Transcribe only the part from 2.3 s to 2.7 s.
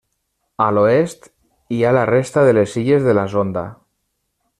de